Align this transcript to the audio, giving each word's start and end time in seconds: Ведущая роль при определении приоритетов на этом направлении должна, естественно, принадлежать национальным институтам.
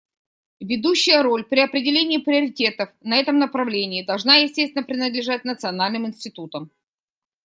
Ведущая 0.59 1.21
роль 1.21 1.43
при 1.43 1.59
определении 1.59 2.17
приоритетов 2.17 2.89
на 3.01 3.17
этом 3.17 3.37
направлении 3.37 4.03
должна, 4.03 4.37
естественно, 4.37 4.83
принадлежать 4.83 5.45
национальным 5.45 6.07
институтам. 6.07 6.71